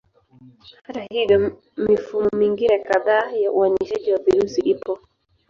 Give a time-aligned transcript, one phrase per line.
[0.85, 4.99] Hata hivyo, mifumo mingine kadhaa ya uainishaji wa virusi ipo.